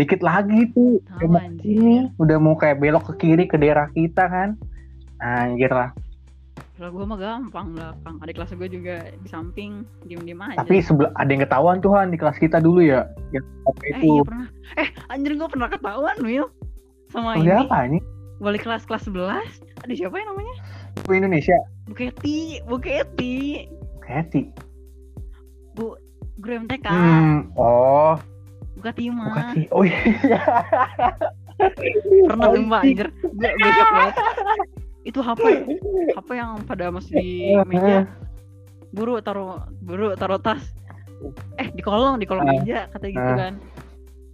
[0.00, 1.68] Dikit lagi tuh, anjir.
[1.68, 4.56] ini udah mau kayak belok ke kiri ke daerah kita kan.
[5.20, 5.92] Anjir lah.
[6.78, 8.14] Kalau gue mah gampang belakang.
[8.22, 10.62] Adik kelas gue juga di samping diem-diem aja.
[10.62, 13.10] Tapi sebelah ada yang ketahuan tuh Han di kelas kita dulu ya.
[13.34, 14.06] Yang apa eh itu?
[14.06, 14.48] iya pernah.
[14.78, 16.46] Eh anjir gue pernah ketahuan Will
[17.10, 17.98] sama Oh, ini siapa ini?
[18.38, 19.42] Wali kelas kelas 11
[19.82, 20.54] Ada siapa ya namanya?
[21.02, 21.58] Bu Indonesia.
[21.84, 23.66] Buketi, Buketi,
[24.00, 24.42] Keti.
[26.38, 27.50] guru MTK, Hmm.
[27.54, 28.14] Oh,
[28.74, 29.26] Bukati mah.
[29.28, 29.62] Bukati.
[29.70, 29.98] Oh iya.
[32.24, 33.08] Pernah sumpah anjir.
[33.18, 34.14] Gue gue shock banget.
[35.02, 35.42] Itu HP,
[36.14, 37.30] HP yang pada masih di
[37.64, 38.06] meja.
[38.90, 40.62] Buru taruh, buru taruh tas.
[41.58, 42.52] Eh di kolong, di kolong Ah.
[42.54, 43.54] meja katanya gitu kan.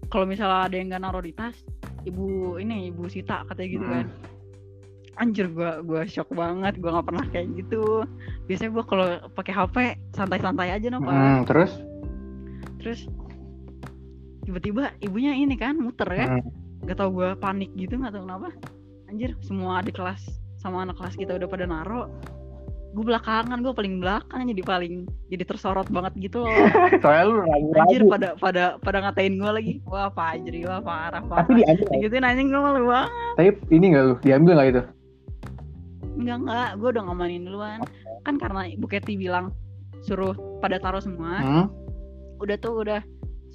[0.07, 1.57] Kalau misalnya ada yang nggak naruh di tas,
[2.05, 4.07] ibu ini ibu Sita katanya gitu kan.
[5.15, 8.03] Anjir gua gua shock banget, gua nggak pernah kayak gitu.
[8.51, 9.77] Biasanya gua kalau pakai HP
[10.17, 11.15] santai-santai aja no, Pak.
[11.15, 11.73] Hmm, terus?
[12.83, 13.01] Terus
[14.45, 16.27] tiba-tiba ibunya ini kan muter ya.
[16.39, 16.43] Hmm.
[16.85, 18.49] Gak tau gua panik gitu nggak tahu kenapa.
[19.09, 20.21] Anjir, semua adik kelas
[20.59, 22.11] sama anak kelas kita udah pada naro.
[22.95, 24.95] Gue belakangan, gue paling belakang jadi paling
[25.27, 26.55] jadi tersorot banget gitu loh.
[27.03, 28.07] Soalnya lu Anjir ragu-ragu.
[28.07, 29.75] pada pada pada ngatain gue lagi.
[29.83, 31.43] Wah, Anjir, wah parah, parah.
[31.43, 31.87] Tapi diambil.
[32.07, 33.11] Gitu anjing gue malu banget.
[33.35, 34.15] Tapi ini nggak lu?
[34.23, 34.83] Diambil nggak itu?
[36.15, 37.79] Enggak enggak, gue udah ngamanin duluan.
[38.23, 39.51] Kan karena Ibu Keti bilang
[40.07, 41.43] suruh pada taruh semua.
[41.43, 41.67] Hmm?
[42.39, 43.03] Udah tuh udah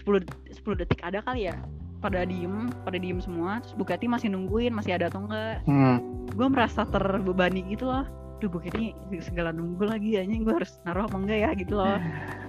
[0.04, 1.56] 10 10 detik ada kali ya.
[2.04, 3.63] Pada diem, pada diem semua.
[3.63, 5.63] Terus Bu Keti masih nungguin masih ada atau enggak.
[5.63, 6.28] Hmm.
[6.36, 8.04] Gue merasa terbebani gitu loh.
[8.39, 11.99] Duh Bu Keti segala nunggu lagi anjing gue harus naruh apa enggak ya gitu loh.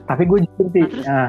[0.07, 0.83] Tapi gue jujur sih.
[0.83, 1.29] Nah, terus- Nah,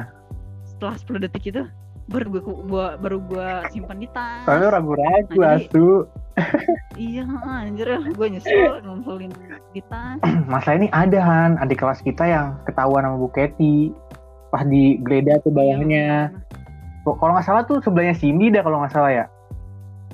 [0.62, 1.62] Setelah 10 detik itu
[2.04, 4.42] baru gue gua, baru gue simpan di tas.
[4.42, 5.86] soalnya ragu-ragu Nah, asu.
[6.98, 9.30] Iya anjir gue nyesel ngumpulin
[9.70, 10.18] di tas.
[10.50, 13.90] Masalah ini ada Han, adik kelas kita yang ketahuan sama Bu Keti
[14.48, 15.50] pas digeledah tuh.
[15.52, 16.30] Iya,
[17.02, 19.24] Kok- Kalau nggak salah tuh sebelahnya Cindy dah kalau nggak salah ya.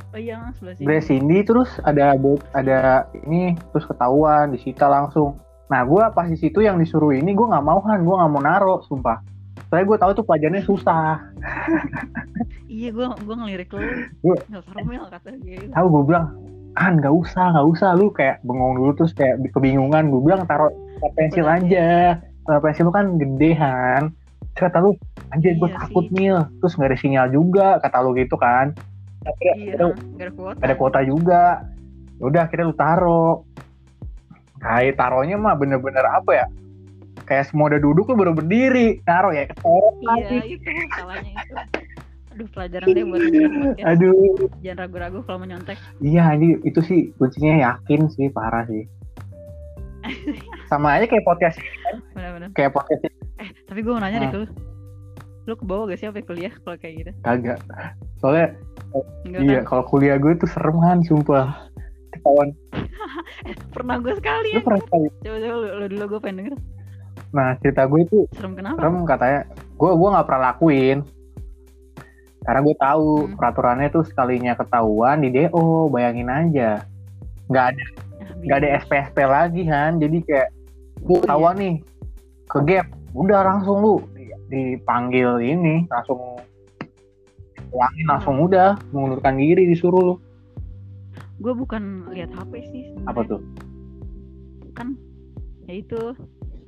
[0.08, 0.84] Oh iya sebelah sini.
[0.88, 2.16] Sebelah Cindy terus ada
[2.56, 2.78] ada
[3.28, 5.36] ini terus ketahuan disita langsung.
[5.68, 8.40] nah gue pas di situ yang disuruh ini gue nggak mau kan gue nggak mau
[8.40, 9.20] naro sumpah.
[9.68, 11.20] Soalnya gue tahu tuh pelajarannya susah.
[12.68, 13.84] Iya gue gue ngelirik lu.
[14.48, 15.56] Nggak formel kata dia.
[15.60, 15.72] Gitu.
[15.72, 16.26] tahu gue bilang
[16.72, 17.90] kan nggak usah nggak usah.
[17.96, 20.08] Lu kayak bengong dulu terus kayak kebingungan.
[20.08, 20.72] Gue bilang taruh
[21.16, 22.16] pensil aja.
[22.48, 24.08] taruh pensil lu kan gedean
[24.56, 24.96] terus kata lu
[25.36, 26.14] anjir gue Iya takut sih.
[26.16, 26.36] mil.
[26.64, 28.72] Terus nggak ada sinyal juga kata lu gitu kan
[29.40, 30.58] iya akhirnya ada kuota.
[30.64, 31.42] ada kuota juga.
[32.18, 33.26] Ya udah akhirnya lu taro.
[34.58, 36.46] Kayak taruhnya mah bener-bener apa ya?
[37.22, 38.98] Kayak semua udah duduk lu baru berdiri.
[39.04, 40.38] Taruh ya taruh iya lagi.
[40.56, 41.54] itu salahnya itu.
[42.34, 44.14] Aduh pelajaran deh buat podcast aduh.
[44.62, 48.86] Jangan ragu-ragu kalau mau nyontek iya anjir itu sih kuncinya yakin sih parah sih.
[50.70, 51.58] Sama aja kayak podcast
[52.14, 53.02] benar-benar kayak podcast
[53.38, 54.34] eh tapi gue mau nanya deh Hmm.
[54.34, 54.46] ke lu
[55.48, 57.10] lu ke bawah gak sih sampai kuliah kalau kayak gitu?
[57.24, 57.58] Kagak.
[58.20, 58.48] Soalnya
[59.24, 59.64] enggak iya kan?
[59.66, 61.46] kalau kuliah gue tuh serem kan sumpah.
[62.12, 62.48] Ketahuan.
[63.74, 65.08] Pernah gue sekali lu ya pernah sekali?
[65.18, 66.54] Coba coba lu, lu dulu gue pengen denger.
[67.28, 68.76] Nah cerita gue itu serem kenapa?
[68.76, 69.40] serem katanya.
[69.74, 70.98] Gue gue nggak pernah lakuin.
[72.38, 73.34] Karena gue tahu Hmm.
[73.36, 75.48] peraturannya tuh sekalinya ketahuan di do
[75.88, 76.84] bayangin aja.
[77.48, 77.84] Nggak ada
[78.18, 78.68] Ah, nggak ada.
[78.84, 80.48] SPSP lagi kan jadi kayak
[81.02, 81.74] lu Oh, ketahuan nih
[82.44, 82.86] ke gap.
[83.12, 83.94] Udah langsung lu
[84.48, 86.40] dipanggil ini langsung
[87.68, 88.12] pulangin Hmm.
[88.16, 90.14] langsung udah mengundurkan diri disuruh lu.
[91.38, 93.06] Gue bukan lihat HP sih sebenarnya.
[93.06, 93.40] apa tuh?
[94.74, 94.88] Kan
[95.68, 96.00] ya itu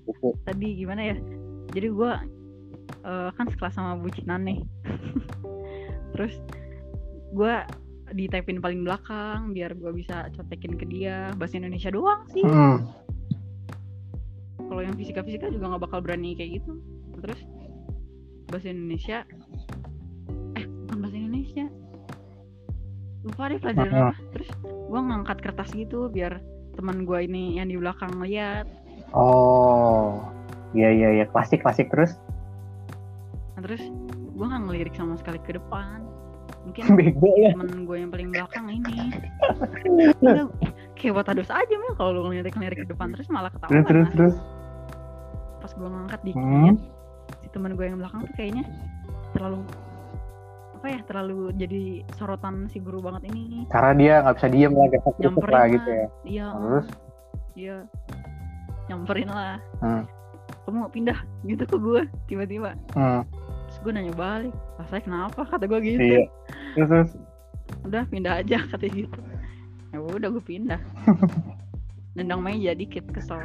[0.04, 0.36] buku.
[0.44, 1.16] tadi gimana ya?
[1.72, 2.12] Jadi gue
[3.34, 4.60] kan sekelas sama bucinan nih.
[6.14, 6.36] Terus
[7.32, 7.54] gue
[8.10, 11.32] ditipin paling belakang biar gue bisa contekin ke dia.
[11.34, 12.44] Bahasa Indonesia doang sih.
[12.44, 12.84] Hmm.
[14.70, 16.78] kalau yang fisika fisika juga nggak bakal berani kayak gitu.
[17.18, 17.42] Terus
[18.50, 19.18] bahasa Indonesia.
[20.58, 21.64] Eh bukan bahasa Indonesia.
[23.20, 26.40] Lupa deh pelajaran apa terus gue ngangkat kertas gitu biar
[26.74, 28.66] teman gue ini yang di belakang lihat.
[29.14, 30.24] Oh.
[30.74, 31.24] Iya iya iya.
[31.26, 32.14] Klasik klasik terus?
[33.58, 33.82] Nah, terus
[34.34, 36.06] gue nggak ngelirik sama sekali ke depan.
[36.66, 37.52] Mungkin bego ya.
[37.54, 39.14] temen gue yang paling belakang ini.
[41.00, 43.12] Kayak buat dosa aja mil kalau lu ngelirik ngelirik ke depan.
[43.16, 44.12] Terus malah terus ketahuan terus lah.
[44.16, 44.36] terus.
[45.60, 46.74] Pas gue ngangkat dikit Hmm.
[47.50, 48.64] Teman gue yang belakang tuh kayaknya
[49.34, 49.62] terlalu
[50.80, 51.82] apa ya terlalu jadi
[52.16, 53.68] sorotan si guru banget ini.
[53.68, 56.06] Karena dia nggak bisa diem lah fokus nyamperin lah gitu ya.
[56.24, 56.46] Iya.
[56.56, 56.86] Terus?
[57.52, 57.76] Iya.
[58.88, 59.56] Nyamperin lah.
[59.84, 60.04] Hmm.
[60.64, 61.18] kamu mau pindah?
[61.44, 62.72] Gitu ke gue tiba-tiba.
[62.96, 63.22] Hmm,
[63.68, 65.44] terus gue nanya balik lah saya kenapa?
[65.44, 66.00] kata gue gitu.
[66.00, 66.24] Iya.
[66.72, 67.10] Terus terus?
[67.84, 69.20] Udah pindah aja katanya gitu.
[69.92, 70.80] Ya udah gue pindah.
[72.16, 73.44] Nendang meja dikit kesel.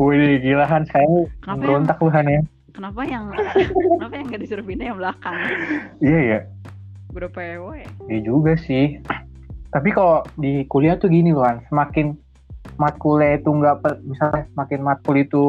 [0.00, 0.88] Wih gila Han.
[0.88, 2.40] Sekarang Kenapa berontak lu Han ya
[2.76, 3.32] kenapa yang
[3.96, 5.36] kenapa yang gak disuruh pindah yang belakang?
[6.04, 6.40] Iya ya
[7.16, 7.64] gue udah PW
[8.12, 9.00] iya juga sih.
[9.72, 12.12] Tapi kalau di kuliah tuh gini loh semakin
[12.76, 15.44] matkulnya itu nggak misalnya semakin matkul itu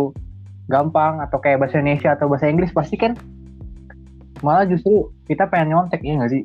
[0.71, 3.19] gampang atau kayak bahasa Indonesia atau bahasa Inggris pasti kan
[4.39, 6.43] malah justru kita pengen nyontek ya nggak sih?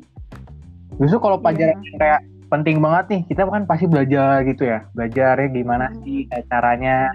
[0.99, 1.43] Justru kalau Iya.
[1.47, 2.19] pelajaran yang kayak
[2.51, 4.79] penting banget nih kita kan pasti belajar gitu ya.
[4.91, 7.07] Belajarnya gimana sih kayak caranya.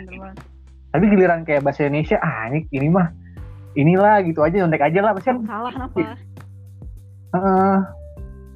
[0.88, 3.12] Tapi giliran kayak bahasa Indonesia ah ini ini mah
[3.78, 5.12] inilah gitu aja nyontek aja lah.
[5.14, 6.18] Pasti kan salah kenapa?
[7.28, 7.76] Heeh.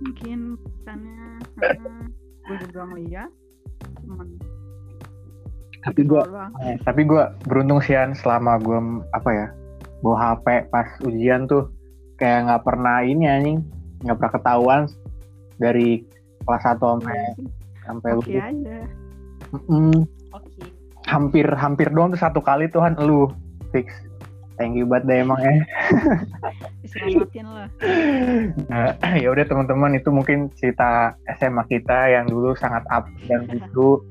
[0.03, 1.39] mungkin karena
[2.43, 3.31] gue juga ngeliat
[5.83, 6.51] tapi gue doang.
[6.83, 8.79] tapi gue beruntung sih selama gue
[9.15, 9.47] apa ya
[10.03, 11.71] bawa HP pas ujian tuh.
[12.19, 13.59] Kayak nggak pernah ini anjing.
[14.03, 14.83] Nggak pernah ketahuan
[15.59, 16.03] dari
[16.43, 17.31] kelas 1 sampai Iya
[17.83, 18.43] sampai oke lulus.
[18.43, 18.79] aja.
[19.53, 19.91] Mm-mm.
[20.35, 20.63] oke.
[21.07, 23.27] Hampir hampir doang tuh satu kali Tuhan lu
[23.75, 23.91] fix
[24.63, 25.51] thank you banget deh emang ya
[27.51, 27.67] lah
[28.71, 34.03] Nah, ya udah teman-teman itu mungkin cerita SMA kita yang dulu sangat up dan gitu.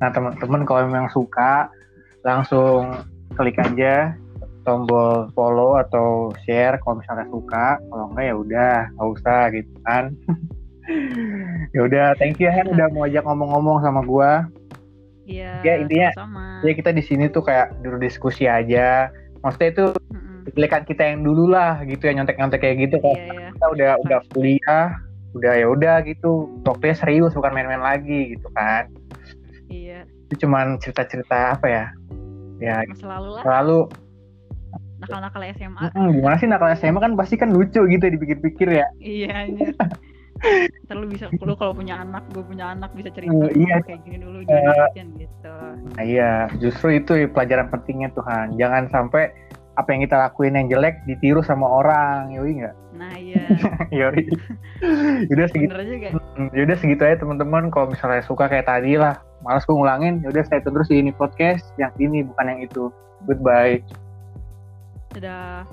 [0.00, 1.68] Nah teman-teman kalau memang suka
[2.24, 4.16] langsung klik aja
[4.62, 7.76] tombol follow atau share kalau misalnya suka.
[7.82, 10.04] Kalau enggak ya udah nggak usah gitu kan.
[11.74, 14.46] ya udah thank you Han udah mau ajak ngomong-ngomong sama gua.
[15.22, 19.10] iya Ya, intinya- sama Ya kita di sini tuh kayak dulu diskusi aja.
[19.42, 19.86] Maksudnya itu
[20.48, 23.48] kepilikan kita yang dulu lah gitu ya nyontek-nyontek kayak gitu kalau iya iya.
[23.54, 24.86] Kita udah udah kuliah
[25.32, 26.50] udah ya udah gitu.
[26.66, 28.90] Waktunya serius bukan main-main lagi gitu kan.
[29.70, 30.06] Iya.
[30.30, 31.84] Itu cuman cerita-cerita apa ya?
[32.62, 33.42] Ya masa lalu lah.
[33.42, 33.78] selalu
[35.02, 38.86] nakal-nakal SMA "Mm, gimana sih nakal SMA kan pasti kan lucu gitu dipikir-pikir ya.
[39.02, 39.74] Iya anjir
[40.86, 43.78] ntar lu bisa lu kalau punya anak gue punya anak bisa cerita Eh, iya.
[43.82, 45.54] kayak gini dulu jangan gitu.
[45.94, 46.32] nah, iya.
[46.58, 48.58] Justru itu pelajaran pentingnya Tuhan.
[48.58, 49.30] Jangan sampai
[49.72, 52.76] apa yang kita lakuin yang jelek ditiru sama orang yoi nggak?
[52.92, 53.44] Nah iya.
[54.04, 54.24] Yoi.
[55.32, 55.72] Udah segitu
[56.32, 57.68] Mm, Yaudah segitu aja teman-teman.
[57.68, 60.96] Kalau misalnya suka kayak tadi lah, malas gue ngulangin ya udah stay tune terus di
[61.00, 62.88] ini podcast yang ini bukan yang itu.
[63.28, 63.84] Goodbye.
[65.12, 65.68] Dadah